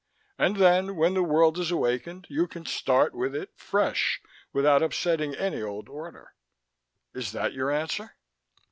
[0.39, 4.19] And then, when the world is awakened, you can start with it, fresh,
[4.51, 6.33] without upsetting any old order.
[7.13, 8.15] Is that your answer?"